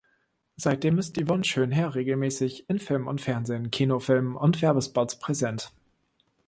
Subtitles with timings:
[0.57, 5.73] Seitdem ist Ivonne Schönherr regelmäßig in Film und Fernsehen, Kinofilmen und Werbespots präsent.